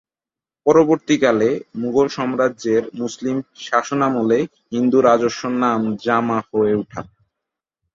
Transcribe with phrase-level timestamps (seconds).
[0.65, 1.49] পরবর্তীকালে,
[1.75, 3.35] মুগল সাম্রাজ্যের মুসলিম
[3.65, 4.39] শাসনামলে
[4.71, 7.01] হিন্দু 'রাজস্ব' নাম 'জামা' হয়ে ওঠে।